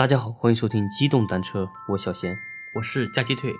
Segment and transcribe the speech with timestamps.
[0.00, 2.34] 大家好，欢迎收听机动单车，我小贤。
[2.72, 3.52] 我是加鸡腿。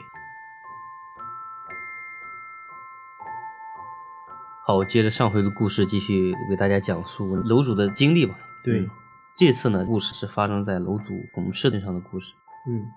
[4.64, 8.38] 好，接着上回的故事，继续为大家讲述楼主的经历吧。
[8.64, 8.90] 对嗯
[9.36, 12.32] 这次呢，故事是发生在楼主同事身上的故事。
[12.66, 12.88] 嗯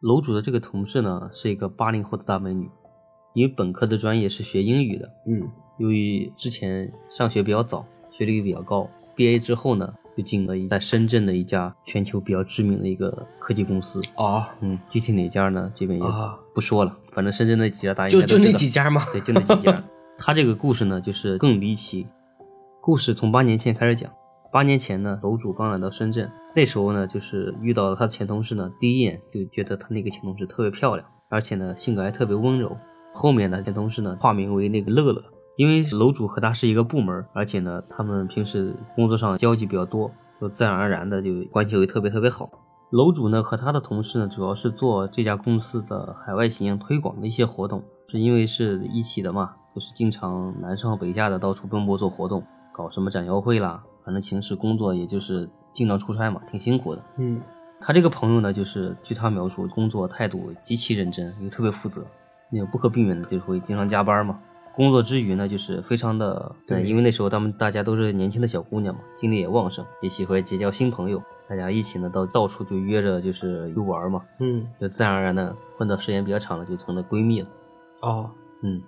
[0.00, 2.70] 楼主的这个同事呢，是一个八零后的大美女，
[3.34, 14.00] 因为本科的专业是学英语的，嗯由于之前上学比较早，学历比较高，毕业之后呢，就进了一在深圳的一家全球比较知名的一个科技公司。
[14.16, 15.70] 啊，嗯，具体哪家呢？
[15.74, 19.02] 这边也啊不说了，反正深圳那几家大家就就那几家吗？
[19.12, 19.84] 对，就那几家。
[20.16, 22.06] 他这个故事呢，就是更离奇。
[22.80, 24.10] 故事从八年前开始讲。
[24.52, 32.76] 八年前呢，楼主刚来到深圳，那时候呢，就是遇到了他的前同事呢，第一眼就觉得他那个前同事特别漂亮，而且呢，性格还特别温柔。
[33.12, 35.24] 后面呢，前同事呢，化名为那个乐乐，
[35.56, 42.50] 因为楼主和他是一个部门，而且呢，他们平时工作上交集比较多，就自然而然的就关系会特别特别好。
[42.90, 57.02] 楼主呢和他的同事呢，主要是做这家公司的海外形象推广的一些活动，是因为是一起的嘛，就是经常南上北下的到处奔波做活动，搞什么展销会啦，反正平时工作也就是经常出差嘛，挺辛苦的。
[57.16, 57.40] 嗯
[57.80, 62.06] 他这个朋友呢，就是据他描述，工作态度极其认真，又特别负责，
[62.50, 64.38] 那个不可避免的就是会经常加班嘛。
[64.76, 77.48] 工作之余呢，就是非常的，对因为那时候他们大家都是年轻的小姑娘嘛，精力也旺盛，也喜欢结交新朋友，大家一起呢到到处就约着就是游玩嘛，嗯就自然而然的混到时间比较长了，就成了闺蜜了。
[78.00, 78.30] 哦
[78.62, 78.82] 嗯，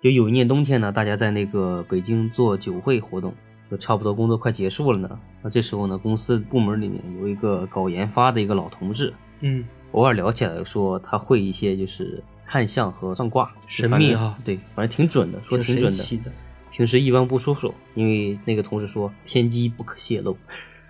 [0.00, 3.34] 就有一年冬天呢，大家在那个北京做酒会活动，
[3.70, 5.18] 就差不多工作快结束了呢。
[5.42, 16.32] 那这时候呢，公司部门里面有一个搞研发的一个老同志，嗯偶尔聊起来说他会一些就是看相和算卦，神秘啊对，反正挺准的，说挺准的。
[16.72, 20.34] 平时一般不出手，因为那个同事说天机不可泄露，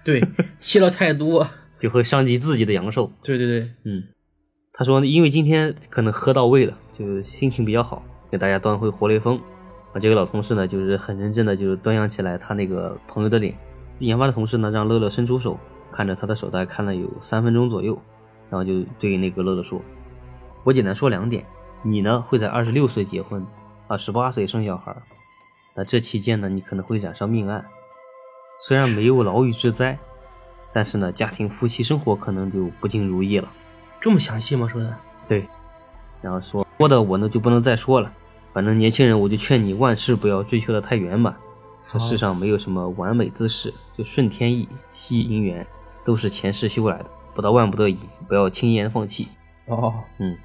[0.04, 0.22] 对，
[0.60, 1.46] 泄露太多。
[1.78, 3.10] 就会伤及自己的阳寿。
[3.22, 4.02] 对对对，嗯，
[4.72, 9.36] 他说因为今天可能喝到位了，就心情比较好，给大家端回活雷锋。
[9.92, 13.54] 啊，这个老同事呢，就是很认真的，就是端详起来他那个朋友的脸。
[14.00, 15.58] 研发的同事呢，让乐乐伸出手，
[15.92, 17.96] 看着他的手，大概看了有三分钟左右，
[18.50, 19.80] 然后就对那个乐乐说
[20.64, 21.46] ：“我简单说两点，
[21.82, 23.46] 你呢会在二十六岁结婚，
[23.86, 25.02] 啊十八岁生小孩儿，
[25.74, 27.64] 那这期间呢，你可能会染上命案，
[28.60, 29.98] 虽然没有牢狱之灾，
[30.72, 33.48] 但是呢，家庭夫妻生活可能就不尽如意了。”
[34.00, 34.68] 这么详细吗？
[34.68, 34.94] 说的？
[35.26, 35.46] 对，
[36.20, 38.12] 然后说说的我呢就不能再说了，
[38.52, 41.34] 反正年轻人我就劝你万事不要追求的太圆满，
[41.88, 45.66] 这世上没有什么完美之事，就顺天意、惜姻缘，
[46.04, 47.98] 都是前世修来的，不到万不得已，
[48.28, 49.28] 不要轻言放弃。
[49.66, 50.36] 哦，嗯，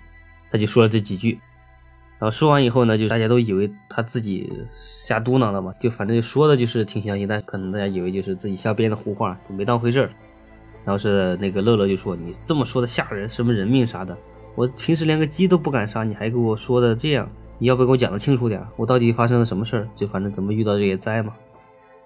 [0.54, 1.40] 他就说了这几句，
[2.20, 10.10] 然后说完以后呢，就大家都以为他自己瞎嘟囔了嘛，就反正就说的就是挺相信，但可能大家以为就是自己瞎编的胡话，就没当回事儿。
[10.86, 14.18] 然后是那个乐乐就说：“你这么说的吓人，什么人命啥的，
[14.54, 17.28] 我平时连个鸡都不敢杀，你还给我说的这样，
[17.58, 18.62] 你要不要给我讲的清楚点？
[18.76, 19.90] 我到底发生了什么事儿？
[19.96, 21.34] 就反正怎么遇到这些灾嘛。”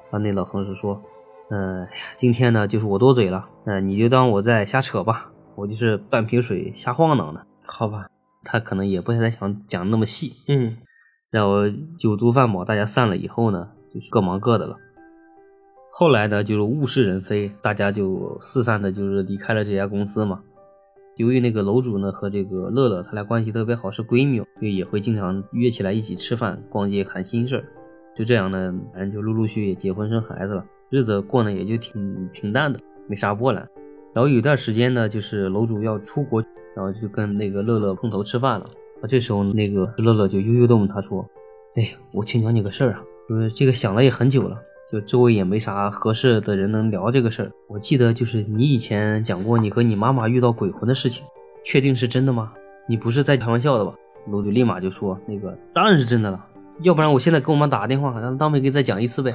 [0.09, 1.01] 然后那老同事说
[1.49, 8.07] ：“嗯、今天呢就是我多嘴了，那、你就当我在瞎扯吧，我就是半瓶水瞎晃荡的。”好吧。
[8.47, 10.31] 他可能也不太想讲那么细。
[10.47, 10.77] 嗯
[11.29, 11.69] 然后
[11.99, 14.77] 酒足饭饱，大家散了以后呢，就是各忙各的了。
[15.91, 20.41] 后来呢，就是物是人非，大家就四散的，就是离开了这家公司嘛。
[21.17, 27.65] 由于那个楼主呢和这个乐乐他俩关系特别好，是闺蜜，所以也会经常约起来一起吃饭、逛街、谈心事儿。
[28.15, 33.67] 就这样呢，反正就陆陆续续也结婚生孩子了，日子过呢也就挺平淡的，没啥波澜。
[34.17, 36.43] 然后有一段时间呢，就是楼主要出国，
[36.75, 38.65] 然后就跟那个乐乐碰头吃饭了。
[38.99, 41.23] 啊，这时候那个乐乐就悠悠的问他说
[41.77, 44.59] ：“哎，我请教你个事儿啊，就是这个想了也很久了，
[44.91, 47.51] 就周围也没啥合适的人能聊这个事儿。
[47.67, 51.23] 我记得就是你以前讲过你和你妈妈遇到鬼魂的事情，
[51.63, 52.51] 确定是真的吗？
[52.89, 53.93] 你不是在开玩笑的吧？”
[54.31, 56.43] 楼主立马就说：“那个当然是真的了，
[56.81, 59.31] 要不然我现在给我妈打个电话，让当面给你再讲一次呗，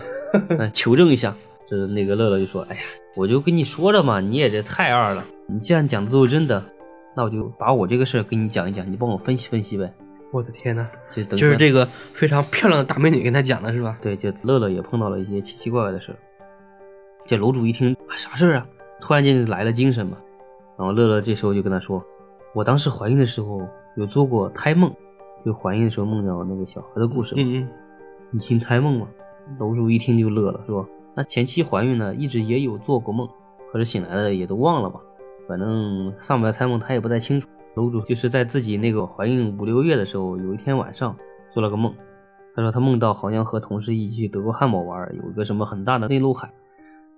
[0.59, 1.33] 嗯，求证一下。”
[1.73, 2.81] 这那个乐乐就说：“哎呀，
[3.17, 6.63] 我就跟你说了嘛，你也这太二了，你既然讲的都是真的。”
[7.17, 9.91] 那我就把我这个事儿跟你讲一讲，你帮我分析分析呗。
[10.33, 13.97] 我的天呐，就等就是这个非常漂亮的大美女跟他讲的是吧？
[14.03, 16.19] 对，就乐乐也碰到了一些奇奇怪怪的事儿。
[17.27, 18.67] 这楼主一听啊，啥事儿啊？
[19.01, 20.19] 突然间就来了精神嘛。
[20.77, 22.05] 然后乐乐这时候就跟他说
[22.55, 23.61] ：“我当时怀孕的时候
[23.97, 24.91] 有做过胎梦，
[25.45, 27.43] 就怀孕的时候梦到那个小孩的故事嘛。
[27.43, 27.69] 嗯嗯，
[28.31, 29.09] 你信胎梦吗？”
[29.59, 33.29] 楼主一听就乐了，说：“那前期怀孕呢，一直也有做过梦，
[33.73, 35.01] 可是醒来了也都忘了嘛。
[35.49, 41.17] 反正上不了胎梦，他也不太清楚。”楼主就是在自己那个怀孕五六月的时候，有一天晚上
[41.51, 41.95] 做了个梦。
[42.55, 46.53] 他说他梦到好像和同事一起去德国汉堡玩，有一个什么很大的内陆海，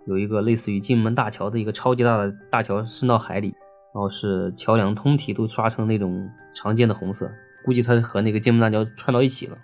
[0.06, 3.48] 有一个类似于金门大桥的一个超级大的大桥伸到海里，
[3.92, 7.28] 然后是桥梁通体都刷成那种常见的红色，
[7.64, 9.58] 估计它和那个金门大桥串到一起了。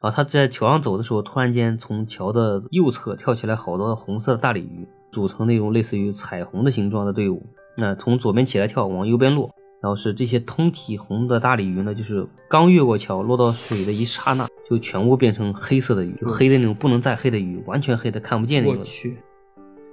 [0.00, 7.44] 然后他在桥上走的时候，突然间从桥的右侧跳起来好多红色的大鲤鱼，组成那种类似于彩虹的形状的队伍。
[7.76, 9.50] 那从左边起来跳，往右边落。
[9.80, 18.80] 然后是这些通体红的大鲤鱼呢，就是刚越过桥落到水的一刹那，就全部变成黑色的鱼，就黑的那种不能再黑的鱼，完全黑的看不见那种。
[18.80, 19.16] 我去，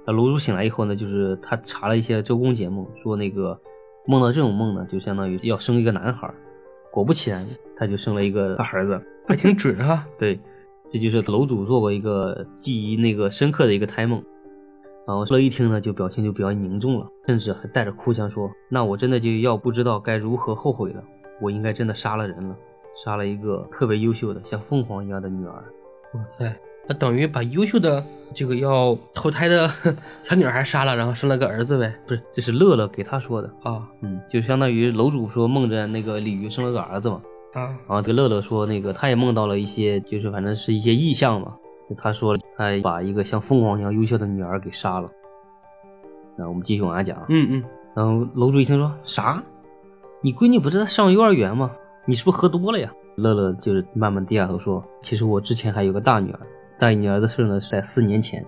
[0.04, 3.56] 那楼主醒来以后呢，就是他查了一些周公解梦，说那个
[4.08, 6.28] 梦到这种梦呢，就相当于要生一个男孩。
[6.90, 10.06] 果不其然，他就生了一个大儿子，还挺准啊。
[10.18, 10.38] 对，
[10.88, 14.22] 这就是楼主做过一个记忆那个深刻的一个胎梦。
[15.06, 21.04] 然后乐一听呢，就表情就比较凝重了，甚至还带着哭腔说：“那我真的就要不知道该如何后悔了，
[21.40, 22.56] 我应该真的杀了人了，
[23.04, 25.64] 杀了一个特别优秀的像凤凰一样的女儿。”
[26.14, 26.52] 哇塞，
[26.88, 29.70] 那等于把优秀的这个要投胎的
[30.24, 31.94] 小女孩杀了，然后生了个儿子呗？
[32.04, 33.88] 不是，这是乐乐给他说的啊。
[34.00, 37.22] 嗯，就相当于楼主说梦着那个鲤鱼生了个儿子嘛。
[37.56, 41.56] 啊，然后这个乐乐说那个他也梦到了一些，就是反正是一些异象嘛。
[41.96, 45.10] 他说他把一个像凤凰一样优秀的女儿给杀了。
[46.36, 47.24] 那我们继续往下讲。
[47.28, 47.64] 嗯嗯。
[47.94, 49.42] 然后楼主一听说啥，
[50.20, 51.70] 你闺女不是在上幼儿园吗？
[52.04, 52.92] 你是不是喝多了呀？
[53.16, 56.40] 乐乐就是慢慢低下头说，其实我之前还有个大女儿，
[56.78, 58.44] 大女儿的事呢是在四年前，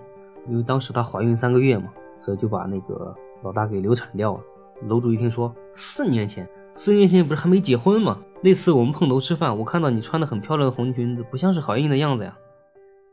[0.47, 1.85] 因为当时她怀孕三个月嘛，
[2.19, 4.39] 所以就把那个老大给流产掉了。
[4.87, 8.19] 楼主一听说四年前，四年前不是还没结婚吗？
[8.41, 12.33] 那次我们碰头吃饭，我看到你穿的很漂亮的红裙子，不像是怀孕的样子呀。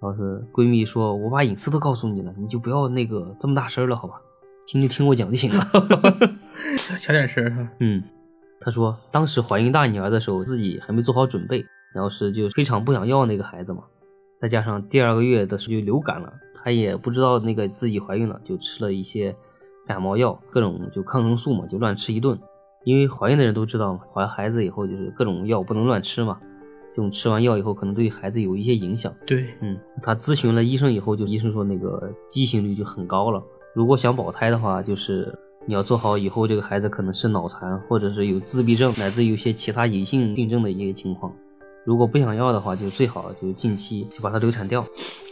[0.00, 4.20] 然后是闺蜜说：“我把隐私都告诉你了，你就不要那个这么大声了，好吧？
[4.67, 5.61] 听就听我讲就行了。
[6.99, 7.69] 小点声哈。
[7.81, 8.03] 嗯，
[8.61, 11.64] 她说当时怀孕大女儿的时候，自己还没做好准备，
[11.94, 13.82] 然后是就非常不想要那个孩子嘛。
[14.41, 19.35] 再加上第二个月的时候就流感了，她也不知道那个自己怀孕了，就吃了一些
[19.87, 22.38] 感冒药，各种就抗生素嘛，就乱吃一顿。
[22.87, 26.38] 因为怀孕的人都知道嘛，怀孩子以后就是各种药不能乱吃嘛。”
[26.93, 29.12] 这种吃完药以后，可能对孩子有一些影响。
[29.27, 33.43] 对，嗯，他咨询了医生以后，就医生说那个畸形率就很高了。
[33.75, 35.37] 如果想保胎的话，就是
[35.67, 41.31] 你要做好以后这个孩子可能是脑残，或者是有自闭症，乃至有些其他隐性病症的一些情况。
[41.85, 44.87] 如果不想要的话，就最好就近期就把它流产掉，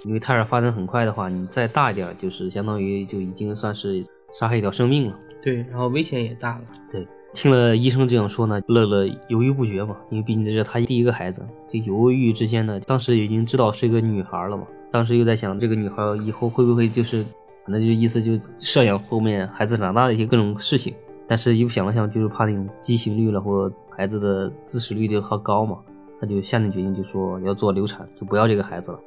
[0.04, 5.18] 因为胎儿发展很快的话，你再大一点，就是相当于就已经算是杀害一条生命了。
[5.42, 6.64] 对，然后危险也大了。
[6.90, 7.06] 对。
[7.34, 17.24] 听了医生这样说呢，乐乐犹豫不决嘛，因为毕竟这是他第一个孩子，就犹豫之间呢，当时已经知道是一个女孩了嘛，当时又在想这个女孩以后会不会就是，
[17.66, 20.94] 反正就意思就设想后面孩子长大的一些各种事情，
[21.26, 25.78] 但是又想了想，就是怕那种畸形率了或孩子的自死率就好高嘛，
[26.20, 29.00] 他就下定决心就说要做流产，就不要这个孩子了。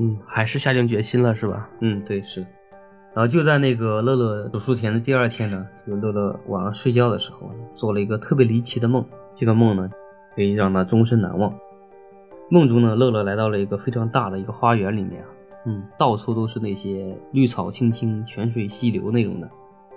[0.00, 1.70] 嗯，还是下定决心了是吧？
[1.80, 2.44] 嗯，对是。
[3.14, 9.02] 然后就在那个乐乐手术前的第二天呢，就乐乐晚上睡觉的时候，做了一个特别离奇的梦。
[9.34, 9.88] 这个梦呢，
[10.34, 11.54] 可以让他终身难忘。
[12.50, 15.28] 梦中呢，乐乐来到了一个非常大的一个花园里面啊，
[15.66, 19.48] 嗯，到处都是那些绿草青青、泉水溪流那种的。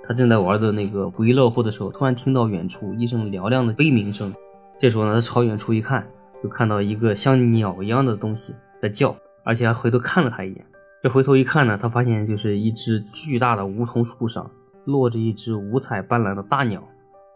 [0.03, 4.33] 他正在玩的那个不亦乐乎的时候，突然听到远处一声嘹亮的悲鸣声。
[4.77, 6.07] 这时候呢，他朝远处一看，
[6.43, 10.65] 就看到一个像鸟一样的东西在叫，而且还回头看了他一眼。
[11.01, 14.49] 这回头一看呢，他发现就是一只巨大的梧桐树上
[14.85, 16.83] 落着一只五彩斑斓的大鸟。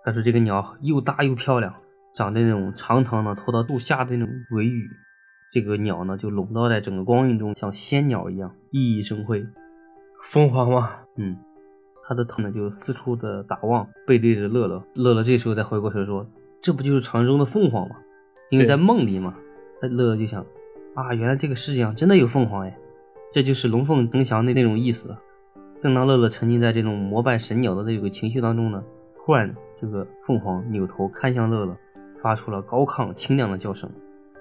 [0.05, 1.73] 他说这个鸟又大又漂亮，
[2.13, 4.87] 长着那种长长的拖到肚下的那种尾羽。
[5.51, 9.43] 这个鸟呢就笼罩在整个光晕中，像仙鸟一样熠熠生辉。
[10.21, 10.91] 凤凰嘛？
[11.17, 11.35] 嗯。
[12.07, 14.83] 他的头呢就四处的打望，背对着乐乐。
[14.93, 16.23] 乐乐这时候才回过头说
[16.61, 17.95] ：“这不就是传说中的凤凰吗？
[18.51, 19.35] 因为在梦里嘛。”
[19.81, 20.45] 乐乐就想
[20.93, 22.77] ：“啊，原来这个世界上真的有凤凰哎。”
[23.33, 25.17] 这就是龙凤呈祥的那种意思。
[25.79, 28.83] 正当乐乐沉浸在这种膜拜神鸟的这个情绪当中呢，
[29.17, 31.77] 突然这个凤凰扭头看向乐乐，
[32.17, 33.89] 发出了高亢清亮的叫声，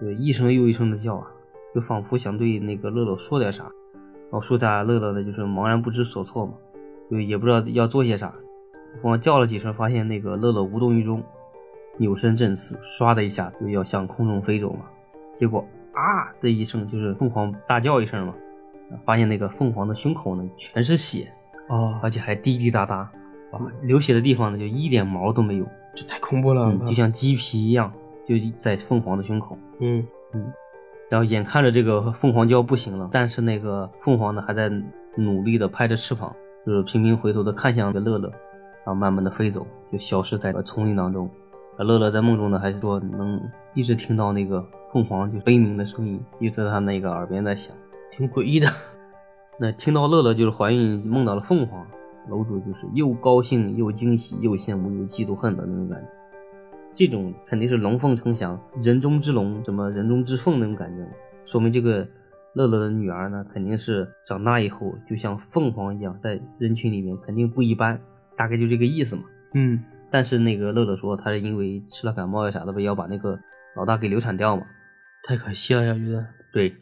[0.00, 1.26] 就一声又一声的叫啊，
[1.74, 3.64] 就仿佛想对那个乐乐说点啥。
[3.64, 6.54] 然后树下乐乐呢，就是茫然不知所措嘛，
[7.10, 8.34] 就也不知道要做些啥。
[8.94, 11.22] 凤凰叫了几声，发现那个乐乐无动于衷，
[11.96, 14.86] 扭身振翅，唰的一下就要向空中飞走嘛。
[15.34, 18.34] 结果啊的一声，就是凤凰大叫一声嘛。
[19.04, 21.32] 发现那个凤凰的胸口呢，全是血
[21.68, 23.10] 哦，而且还滴滴答答，
[23.54, 27.92] 啊，流血的地方呢，就一点毛都没有，这太恐怖了，就像鸡皮一样，
[28.26, 29.56] 就在凤凰的胸口。
[29.80, 30.52] 嗯嗯，
[31.08, 34.70] 然后眼看着这个凤凰就要不行了，但是那个凤凰呢，还在
[35.16, 36.34] 努力的拍着翅膀，
[36.66, 41.30] 就是频频回头的看向这乐乐，然后慢慢的飞走，就消失在了丛林当中。
[41.78, 43.40] 乐乐在梦中呢，还是说能
[43.74, 47.74] 一直听到那个凤凰就悲鸣的声音，一直在他那个耳边在响。
[48.12, 48.70] 挺诡异的，
[49.58, 51.84] 那听到乐乐就是怀孕梦到了凤凰，
[52.28, 56.08] 楼主就是又高兴又惊喜又羡慕又嫉妒恨的那种感觉。
[56.92, 61.04] 这种肯定是龙凤呈祥，人中之龙，什么人中之凤那种感觉，
[61.44, 62.06] 说明这个
[62.54, 68.00] 乐乐的女儿呢，肯定是长大以后就像凤凰一样，在人群里面肯定不一般，
[68.36, 69.22] 大概就这个意思嘛。
[69.54, 73.36] 嗯，但是那个乐乐说，他是因为吃了感冒呀啥的呗，要把那个
[73.74, 74.64] 老大给流产掉嘛。
[75.26, 76.24] 太可惜了呀，觉得。
[76.52, 76.72] 对，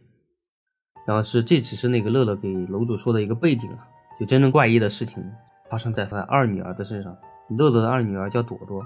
[1.07, 3.89] 然后是这只是那个乐乐给楼主说的一个背景啊，
[4.23, 5.21] 就真正怪异的事情
[5.69, 7.13] 发生在他二女儿的身上。
[7.49, 8.81] 乐乐的二女儿叫朵朵，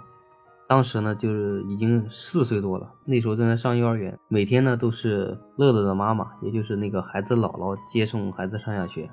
[0.66, 9.10] 当时呢就是已经四岁多了，那时候正在上幼儿园，每天呢都是乐乐的妈妈，也就是那个孩子姥姥接送孩子上下学。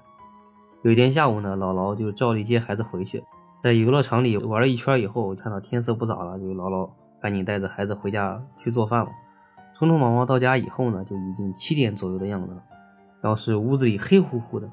[0.84, 3.22] 有一天下午呢，姥姥就照例接孩子回去，
[3.62, 6.90] 在游乐场里玩了一圈以后，看到天色不早了，就姥姥
[7.22, 9.12] 赶紧带着孩子回家去做饭了。
[9.78, 12.64] 匆匆忙忙到家以后呢，就已经七点左右的样子了。
[13.22, 14.70] 然后是屋子里黑乎乎的，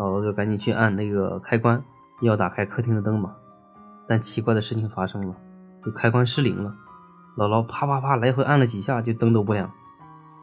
[0.00, 1.82] 姥姥就赶紧去按那个开关，
[2.22, 3.34] 要打开客厅的灯嘛。
[4.08, 5.34] 但奇怪的事情发生了，
[5.84, 6.74] 就开关失灵了。
[7.36, 9.70] 姥姥啪啪啪来回按了几下，就灯都不亮，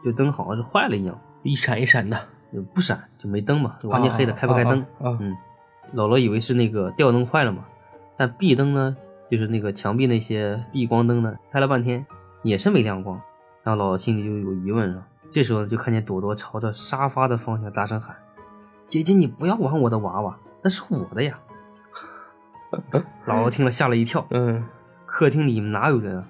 [0.04, 2.18] 就灯好像是坏了一样，一闪一闪的，
[2.54, 4.80] 就不闪就没灯嘛，就完全黑的，开不开灯？
[5.00, 5.36] 啊，嗯，
[5.94, 7.66] 姥姥以为是那个吊灯坏了嘛，
[8.16, 8.96] 但壁灯呢，
[9.30, 12.06] 就是那个墙壁那些避光灯呢，开了半天
[12.44, 13.20] 也是没亮光。
[13.64, 18.16] 然后姥姥心里就有疑问了，这时候就看见朵朵朝着沙发的方向大声喊
[18.88, 21.40] ：“姐姐，你不要玩我的娃娃，那是我的呀！”
[23.26, 24.26] 姥姥听了吓了一跳。
[24.32, 24.64] 嗯，
[25.06, 26.28] 客厅里哪有人啊？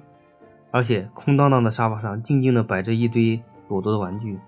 [0.71, 4.39] 而且空荡荡的沙发上静静的摆着一堆朵朵的玩具。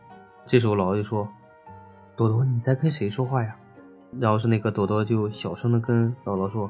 [0.46, 1.28] 这时候姥姥就说
[2.16, 3.56] ：“朵朵，你在跟谁说话呀？”
[4.20, 6.70] 然后是那个朵朵就小声的跟姥姥说：“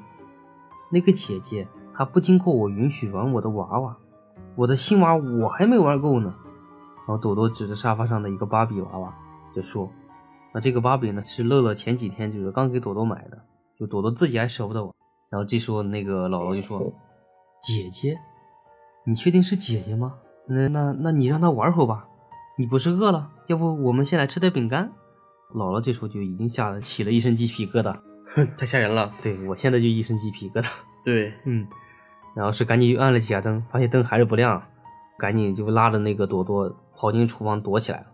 [0.91, 3.97] 那个姐姐，她不经过我允许玩我的娃娃。”
[4.55, 6.33] 我的新娃我还没玩够呢，
[7.07, 9.13] 然后朵朵指着沙发上的一个芭比娃娃
[9.55, 9.89] 就说
[10.53, 13.37] ：“那这个芭比呢是乐乐前几天就是刚给朵朵买的，
[13.77, 14.93] 就朵朵自己还舍不得玩。”
[15.29, 16.79] 然后这时候那个姥姥就说
[17.61, 18.17] ：“姐姐，
[19.05, 20.15] 你确定是姐姐吗？
[20.47, 22.07] 那那那你让她玩会吧，
[22.57, 23.29] 你不是饿了？
[23.47, 24.91] 要不我们先来吃点饼干？”
[25.53, 27.99] 姥姥这时候就已经吓得起了一身鸡皮疙瘩，
[28.35, 29.11] 哼，太吓人了。
[29.21, 30.81] 对我现在就一身鸡皮疙瘩。
[31.03, 31.67] 对，嗯。
[32.35, 34.61] 然后是赶紧又按了几下灯，发现灯还是不亮，
[35.17, 38.11] 赶紧就拉着那个朵朵跑进厨房躲起来了，说：“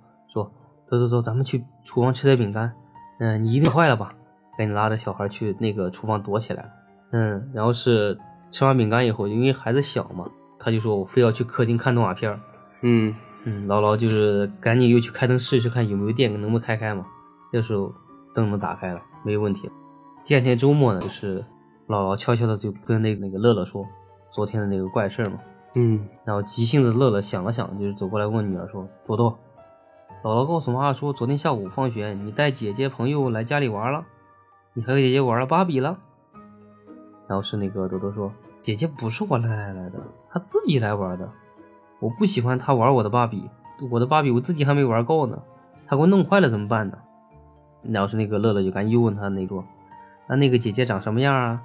[0.86, 2.74] 走走走，咱们去厨房吃点饼干。”
[3.20, 4.14] 嗯，你一定坏了吧？
[4.58, 6.70] 赶紧拉着小孩去那个厨房躲起来了。
[7.12, 8.18] 嗯，然后是
[8.52, 10.26] 吃完饼干以后，因为孩子小嘛，
[10.60, 12.40] 他就说我非要去客厅看动画片。
[12.82, 13.14] 嗯
[13.46, 17.06] 嗯，姥姥就是赶紧又去开灯试试看有没有电，能不能开开嘛。
[17.52, 17.94] 这时候
[18.34, 19.70] 灯能打开了，没有问题。
[20.24, 21.40] 第二天周末呢，就是
[21.88, 23.86] 姥姥悄悄的就跟那个那个乐乐说。
[24.32, 25.40] 昨天的那个怪事嘛，
[25.76, 29.40] 嗯，然后急性子乐乐想了想，就是走过来问女儿说：“朵朵，
[30.26, 34.04] 姥姥告诉妈妈说，昨天下午放学你带姐姐朋友来家里玩了，
[34.74, 36.00] 你和姐姐玩了芭比了。”
[37.30, 40.02] 然后是那个朵朵说：“姐姐不是我带来的，
[40.32, 41.30] 她自己来玩的。
[42.00, 43.48] 我不喜欢她玩我的芭比，
[43.92, 45.38] 我的芭比我自己还没玩够呢，
[45.86, 46.98] 她给我弄坏了怎么办呢？”
[47.88, 49.64] 然后是那个乐乐就赶紧又问他那桌
[50.26, 51.62] ：“那那个姐姐长什么样啊？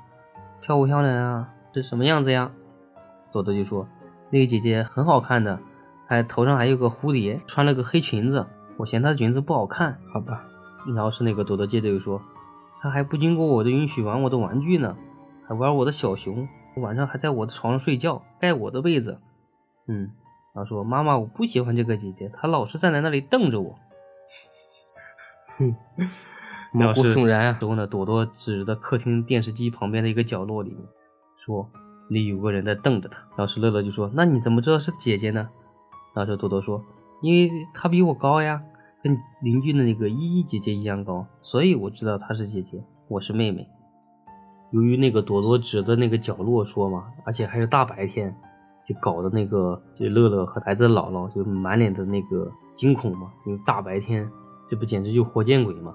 [0.60, 1.48] 漂不漂亮啊？
[1.72, 2.52] 是什么样子呀？”
[3.32, 3.88] 朵朵就说
[4.28, 5.58] ：“那个姐姐很好看的，
[6.10, 8.44] 还头上还有个蝴蝶，穿了个黑裙子。
[8.76, 10.44] 我嫌她的裙子不好看，好吧。”
[10.92, 12.20] 然后是那个朵朵接着又说
[12.82, 14.96] ：“她还不经过我的允许玩我的玩具呢，
[15.46, 16.48] 还玩我的小熊，
[16.78, 19.20] 晚上还在我的床上睡觉，盖我的被子。”
[19.86, 20.10] 嗯，
[20.52, 23.78] 然后说：“妈妈，我不喜欢这个姐姐，她老是站在那里瞪着我。”
[25.58, 25.76] 哼，
[26.72, 27.52] 毛骨悚然啊！
[27.52, 30.80] 之后呢，朵朵指着客厅电视机旁边的一个角落里面
[31.36, 31.70] 说。
[32.08, 35.48] 里有个人在瞪着她，然后是乐乐就说：“那你怎么知道是姐姐呢？”
[36.14, 36.84] 然后是多多说
[37.22, 38.62] ：“因为她比我高呀，
[39.02, 43.68] 跟邻居的那个依依姐姐一样高，所以我知道她是姐姐，我是妹妹。”
[44.72, 48.34] 由于那个朵朵指的那个角落说嘛，而且还是大白天，
[48.86, 54.30] 就搞得那个这乐乐和孩子的姥姥就满脸的那个惊恐嘛，因为大白天，
[54.68, 55.94] 这不简直就活见鬼嘛！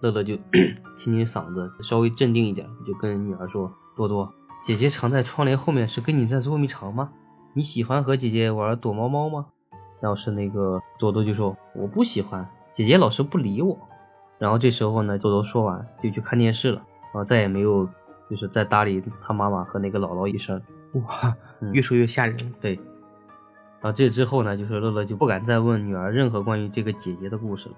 [0.00, 0.34] 乐乐就
[0.96, 4.32] 清清嗓子，稍微镇定一点，就跟女儿说：“多多。”
[4.64, 7.12] 姐姐藏在窗帘后面，是跟你在捉迷藏吗？
[7.56, 9.46] 你喜欢和姐姐玩躲猫猫吗？
[10.00, 13.78] 然后是那个多多就说我不喜欢，姐姐老是不理我。
[14.38, 16.82] 然后这时候呢，多多说完就去看电视了，
[17.12, 17.88] 然后再也没有
[18.28, 20.60] 就是再搭理他妈妈和那个姥姥一声。
[20.94, 21.36] 哇，
[21.72, 22.36] 越说越吓人。
[22.60, 22.74] 对。
[23.80, 27.74] 然后这之后呢，就是乐乐就不敢再问女儿任何关于这个姐姐的故事了。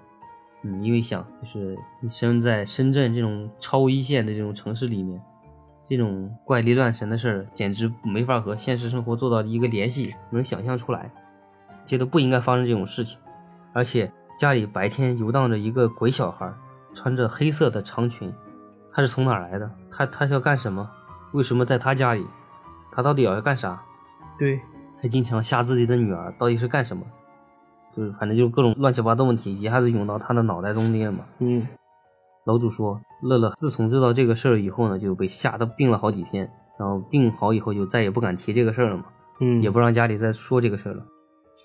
[0.63, 5.21] 嗯，因为想就是你生在深圳这种超一线的这种城市里面。
[5.87, 11.09] 这种怪力乱神的事儿，简直没法和现实生活做到一个联系，能想象出来，
[11.85, 13.17] 觉得不应该发生这种事情。
[13.71, 16.53] 而且家里白天游荡着一个鬼小孩，
[16.93, 18.33] 穿着黑色的长裙，
[18.91, 19.71] 他是从哪儿来的？
[19.89, 20.89] 他他是要干什么？
[21.31, 22.25] 为什么在他家里？
[22.91, 23.81] 他到底要干啥？
[24.37, 24.59] 对，
[25.01, 27.03] 还经常吓自己的女儿，到底是干什么？
[27.95, 31.23] 就是反正就是各种乱七八糟问题一下子涌到他的脑袋中间嘛。
[31.39, 31.67] 嗯，
[32.47, 36.49] 楼主说，乐乐自从知道这个事儿以后呢，就被吓得病了好几天，
[36.79, 39.03] 然后病好以后就再也不敢提这个事儿了嘛，
[39.41, 41.03] 嗯，也不让家里再说这个事儿了。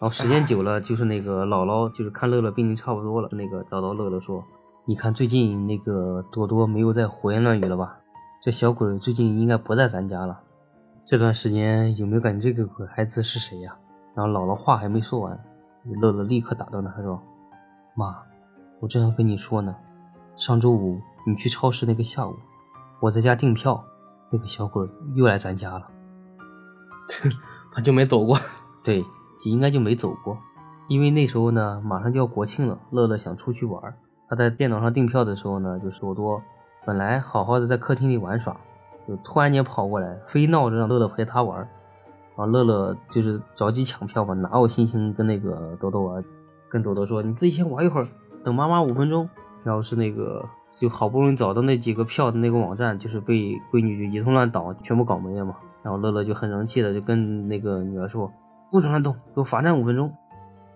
[0.01, 4.43] 然后时间久了，就是那个姥姥，就是看乐乐病情差不多了，那个找到乐乐说
[4.85, 8.01] ：“你看最近那个多多没有再胡言乱语了吧？
[8.43, 10.41] 这小鬼最近应该不在咱家了。
[11.05, 13.77] 这段时间有没有感觉这个鬼孩子是谁呀？”
[14.17, 15.39] 然后姥姥话还没说完，
[16.01, 17.23] 乐乐立刻打断他说
[17.95, 18.17] ：“妈，
[18.81, 19.77] 我正要跟你说呢，
[20.37, 22.37] 上周五你去超市那个下午，
[23.01, 23.85] 我在家订票，
[24.31, 25.91] 那个小鬼又来咱家了。
[27.73, 28.39] 他就没走过。
[28.83, 29.05] 对。”
[29.45, 30.39] 应该就没走过，
[30.87, 33.83] 因为那时候呢，马上就要国庆了，乐乐想出去玩。
[34.29, 36.41] 他在电脑上订票的时候呢，就是多多
[36.87, 38.57] 本来好好的在客厅里玩耍，
[39.09, 41.59] 就突然间跑过来，非闹着让乐乐陪他玩。
[41.59, 41.67] 然
[42.37, 46.25] 后乐乐就是着急抢票嘛，哪有心情跟那个多多玩？
[46.69, 48.07] 跟多多说：“你自己先玩一会儿，
[48.45, 49.29] 等妈妈五分钟。”
[49.65, 50.45] 然后是那个
[50.79, 55.57] 就好不容易找到那几个票的那个网站，就是被闺女就一通乱倒，全部搞没了嘛。
[55.83, 58.31] 然后乐乐就很生气的就跟那个女儿说。
[58.71, 60.11] 不准乱动，给我罚站五分钟。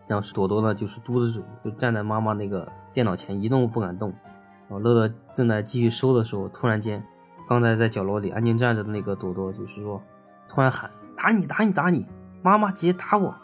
[0.06, 4.10] 然后是朵朵呢，就是嘟着嘴，就站在妈妈那个电脑前一动不敢动。
[4.68, 7.02] 然后乐乐正在继续收的时候，突然间，
[7.48, 9.98] 刚才在角落里安静站着的那个朵朵，就是说，
[10.46, 12.04] 突然喊：“打你，打你，打你！
[12.42, 13.34] 妈妈，直接打我！”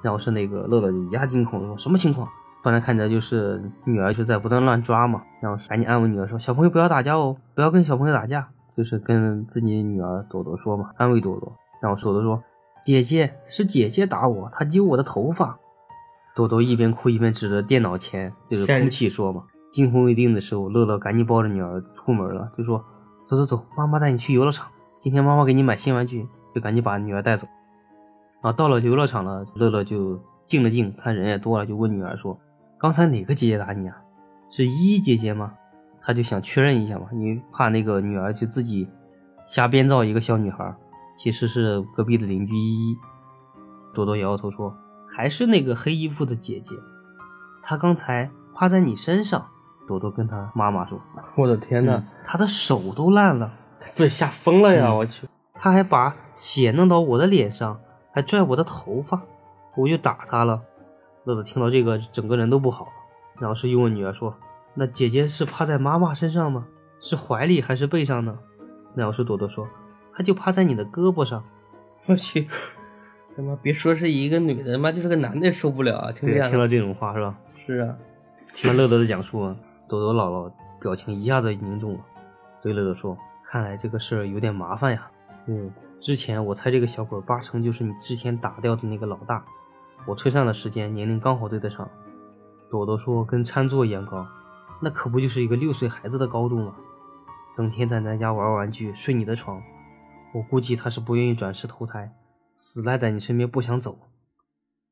[0.00, 2.28] 然后是那个乐乐就压惊恐的，说什么情况？
[2.62, 11.52] 突然看着就是女儿就在不断乱抓嘛，然后赶紧安慰女儿说：“小朋友不要打架哦，不要跟小朋友打架。”就是跟自己女儿朵朵说嘛，安慰朵朵。
[11.80, 12.42] 然后朵朵说。
[12.80, 15.58] 姐姐是姐姐打我，她揪我的头发。
[16.36, 19.42] 朵朵一边哭一边指着电脑前就是空气说嘛。
[19.72, 22.84] 惊魂未定的时候，乐乐赶紧抱着女儿出门了，就说
[23.26, 24.68] ：“走走走，妈妈带你去游乐场。
[25.00, 27.46] 今天妈妈给你买新玩具。”就赶紧把女儿带走。
[28.42, 32.38] 然后到了游乐场了，乐乐就静了静，看人也多了，就问女儿说
[32.78, 33.96] ：“刚才哪个姐姐打你啊？
[34.50, 35.52] 是依依姐姐吗？”
[36.00, 38.88] 他就想确认一下嘛，因为怕那个女儿就自己
[39.46, 40.74] 瞎编造一个小女孩。
[41.16, 42.96] 其实是隔壁的邻居依依，
[43.92, 44.72] 朵朵摇摇头说
[45.10, 46.76] ：“还是那个黑衣服的姐姐，
[47.60, 49.44] 她刚才趴在你身上。”
[49.84, 51.00] 朵朵跟她妈妈说
[51.34, 53.50] ：“我的天哪，她的手都烂了，
[53.96, 54.94] 被吓疯了呀！
[54.94, 57.80] 我去，她还把血弄到我的脸上，
[58.12, 59.20] 还拽我的头发，
[59.76, 60.62] 我就打她了。”
[61.28, 62.90] 乐乐听到这个，整个人都不好了。
[63.38, 64.34] 然后是又问女儿说
[64.72, 66.66] ：“那姐姐是趴在妈妈身上吗？
[67.00, 68.38] 是怀里还是背上呢？”
[68.96, 69.68] 然后是朵朵说。
[70.14, 71.44] 她就趴在你的胳膊上，
[72.08, 72.48] 我去，
[73.36, 76.10] 他妈别说是一个女的，他妈就是个男的也受不了啊！
[76.10, 77.38] 听听到这种话是吧？
[77.54, 77.94] 是啊，
[78.54, 79.54] 听了乐乐的讲述，
[79.88, 82.00] 朵朵姥姥表情一下子凝重了，
[82.62, 85.08] 对乐乐说：“看来这个事儿有点麻烦呀。
[85.46, 89.44] 嗯，之前我猜这个小鬼八成就是你之前打掉的那个老大，
[90.08, 91.88] 我推算的时间年龄刚好对得上。”
[92.70, 94.26] 朵朵说：“跟餐座一样高，
[94.80, 96.74] 那可不就是一个六岁孩子的高度吗？
[97.54, 99.62] 整天在咱家玩玩具，睡你的床。”
[100.34, 102.14] 我估计他是不愿意转世投胎，
[102.52, 103.98] 死赖在你身边不想走。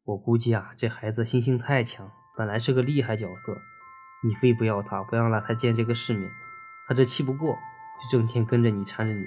[0.04, 3.58] 我估计啊，这孩子心性太强，本来是个厉害角色，
[4.24, 6.30] 你非不要他，不让他见这个世面，
[6.88, 7.54] 他这气不过，
[7.98, 9.26] 就整天跟着你缠着你，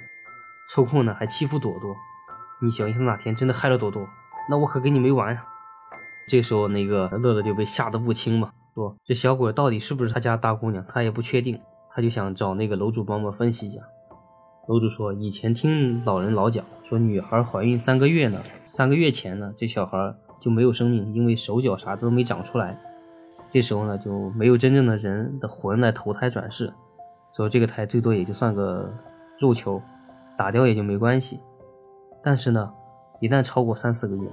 [0.68, 1.94] 抽空呢还欺负朵朵。
[2.60, 4.08] 你小心他哪天真的害了朵朵，
[4.48, 5.46] 那我可跟你没完呀！
[6.30, 11.60] 这时候那个乐乐就被吓得不轻嘛，说这小鬼到底是不是他家大姑娘，他也不确定，
[11.92, 13.80] 他就想找那个楼主帮忙分析一下。
[14.68, 22.78] 楼主说：“以前听老人老讲，说女孩怀孕三个月呢，三个月前呢，这小孩就没有生命，因为手脚啥都没长出来。
[23.48, 26.72] 这时候呢，就没有真正的人的魂来投胎转世，
[27.32, 28.88] 所以这个胎最多也就算个
[29.40, 29.82] 肉球，
[30.38, 31.40] 打掉也就没关系。
[32.22, 32.72] 但是呢，
[33.18, 34.30] 一旦超过三四个月，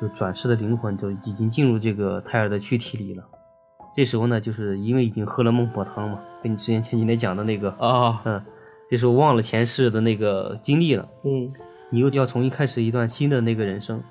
[0.00, 3.24] 就转世的灵魂就已经进入这个胎儿的躯体里了。
[3.94, 8.42] 这时候呢，就是因为已经喝了孟婆汤嘛，跟你之前前几天讲的那个啊，嗯。”
[8.90, 11.52] 这时候忘了前世的那个经历了，嗯，
[11.90, 14.02] 你又要重新开始一段新的那个人生，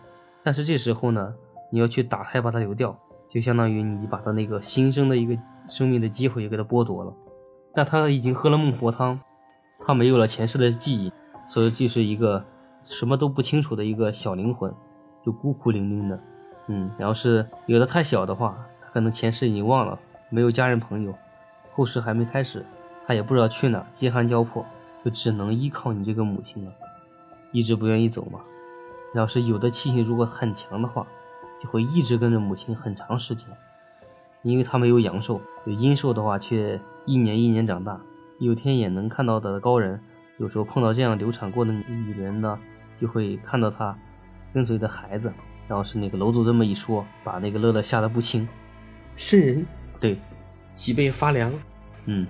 [0.41, 1.33] 但是这时候呢，
[1.69, 2.97] 你要去打胎把它流掉，
[3.27, 7.13] 就相当于你把他那个新生的一个生命的机会也给他剥夺了。
[7.73, 9.19] 但他已经喝了孟婆汤，
[9.81, 11.11] 他没有了前世的记忆，
[11.49, 12.45] 所以就是一个
[12.81, 14.73] 什么都不清楚的一个小灵魂，
[15.25, 16.19] 就孤苦伶仃的，
[16.67, 21.13] 嗯，然后是有的太小的话，他可能前世已经忘了，没有家人朋友，
[21.69, 22.65] 后世还没开始。
[23.05, 24.63] 他也不知道去哪，饥寒交迫，
[25.03, 26.71] 就只能依靠你这个母亲了，
[27.51, 28.39] 一直不愿意走嘛。
[29.15, 31.07] 要是有的气性如果很强的话，
[31.59, 33.49] 就会一直跟着母亲很长时间。
[34.43, 37.99] 因为他没有阳寿，有阴寿的话却一年一年长大。
[38.37, 39.99] 有天眼能看到的高人，
[40.37, 42.57] 有时候碰到这样流产过的女人呢，
[42.95, 43.97] 就会看到她
[44.53, 45.31] 跟随的孩子。
[45.67, 48.47] 然后是那个楼主这么一说，把那个乐乐吓得不轻。
[49.15, 49.65] 瘆人，
[49.99, 50.17] 对，
[50.73, 51.53] 脊背发凉。
[52.05, 52.25] 嗯，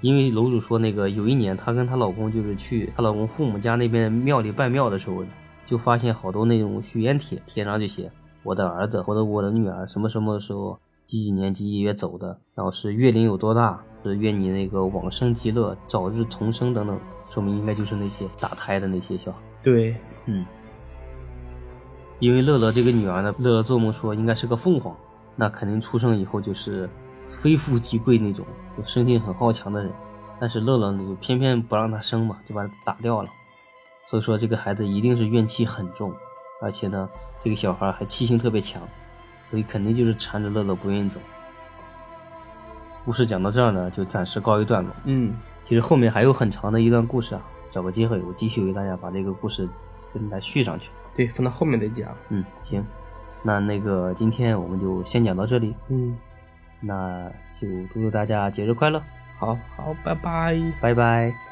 [0.00, 5.24] 因为楼主说那个有一年她跟她老公就是去她老公父母家那边庙里拜庙的时候，
[5.64, 8.10] 就发现好多那种许愿帖，贴上就写
[8.42, 19.38] 我的儿子或者我的女儿什么什么时候几几年几几月走的，然后是月龄有多大，是愿你那个往生极乐，早日重生等等，说明应该就是那些打胎的那些小孩。
[19.62, 20.44] 对，嗯，
[22.18, 24.96] 因为乐乐这个女儿呢，乐乐做梦说应该是个凤凰，
[25.34, 26.88] 那肯定出生以后就是
[27.30, 29.92] 非富即贵那种，就生性很好强的人。
[30.40, 33.28] 但是乐乐呢，就偏偏不让她生嘛，就把她打掉了。
[34.06, 36.14] 所以说这个孩子一定是怨气很重，
[36.62, 37.08] 而且呢，
[37.42, 38.82] 这个小孩还气性特别强，
[39.50, 41.20] 所以肯定就是缠着乐乐不愿意走。
[43.04, 44.92] 故事讲到这儿呢，就暂时告一段落。
[45.04, 49.68] 嗯，其实后面还有很长的一段故事啊，找个机会我继续为大家把这个故事
[50.14, 50.90] 跟大家续上去。
[51.16, 52.14] 对，放到后面再讲。
[52.28, 52.84] 嗯，行，
[53.42, 56.16] 那那个今天我们就先讲到这里，嗯，
[56.80, 59.02] 那就祝祝大家节日快乐，
[59.38, 60.60] 好好，拜拜。
[60.80, 61.45] 拜拜。